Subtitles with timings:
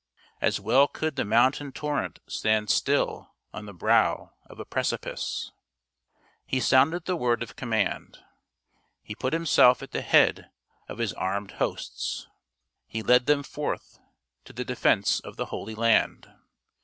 [0.41, 5.51] As well could the mountain torrent stand still on the brow of a precipice.
[6.47, 8.17] He sounded the word of com mand;
[9.03, 10.49] he put himself at the head
[10.89, 12.27] of his armed hosts;
[12.87, 13.99] he led them forth
[14.45, 16.27] to the defense of the Holy Land.